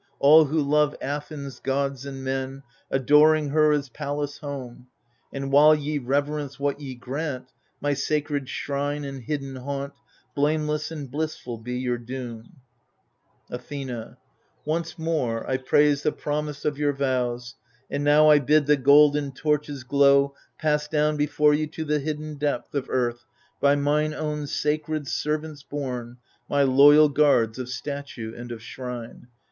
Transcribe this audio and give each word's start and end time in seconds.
All 0.17 0.45
who 0.45 0.59
love 0.59 0.95
Athens, 0.99 1.59
Gods 1.59 2.07
and 2.07 2.23
men, 2.23 2.63
Adoring 2.89 3.49
her 3.49 3.71
as 3.71 3.89
Pallas' 3.89 4.39
home! 4.39 4.87
And 5.31 5.51
while 5.51 5.75
ye 5.75 5.99
reverence 5.99 6.59
what 6.59 6.79
ye 6.81 6.95
grant— 6.95 7.51
My 7.81 7.93
sacred 7.93 8.49
shrine 8.49 9.05
and 9.05 9.21
hidden 9.21 9.57
haunt— 9.57 9.93
Blameless 10.35 10.89
and 10.89 11.11
blissful 11.11 11.59
be 11.59 11.77
your 11.77 11.99
doom 11.99 12.61
1 13.49 13.59
Athena 13.61 14.17
Once 14.65 14.97
more 14.97 15.47
I 15.47 15.57
praise 15.57 16.01
the 16.01 16.11
promise 16.11 16.65
of 16.65 16.79
your 16.79 16.93
vows. 16.93 17.53
And 17.87 18.03
now 18.03 18.27
I 18.27 18.39
bid 18.39 18.65
the 18.65 18.77
golden 18.77 19.31
torches' 19.33 19.83
glow 19.83 20.33
Pass 20.57 20.87
down 20.87 21.15
before 21.15 21.53
you 21.53 21.67
to 21.67 21.85
the 21.85 21.99
hidden 21.99 22.39
depth 22.39 22.73
Of 22.73 22.89
earth, 22.89 23.25
by 23.59 23.75
mine 23.75 24.15
own 24.15 24.47
sacred 24.47 25.07
servants 25.07 25.61
borne, 25.61 26.17
My 26.49 26.63
loyal 26.63 27.07
guards 27.07 27.59
of 27.59 27.69
statue 27.69 28.33
and 28.35 28.51
of 28.51 28.63
shrine. 28.63 29.27